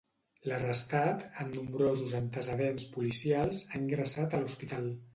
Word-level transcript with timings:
L'arrestat, 0.51 1.25
amb 1.43 1.53
nombrosos 1.59 2.17
antecedents 2.23 2.89
policials, 2.97 3.63
ha 3.71 3.87
ingressat 3.87 4.39
a 4.41 4.45
l'hospital. 4.45 4.95